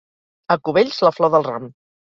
A 0.55 0.57
Cubells, 0.69 1.03
la 1.09 1.15
flor 1.19 1.35
del 1.37 1.49
ram. 1.53 1.71